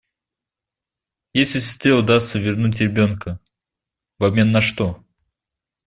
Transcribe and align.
Если 1.33 1.59
сестре 1.59 1.93
удастся 1.93 2.39
вернуть 2.39 2.79
ребенка… 2.79 3.39
В 4.17 4.23
обмен 4.23 4.51
на 4.51 4.59
что? 4.59 5.05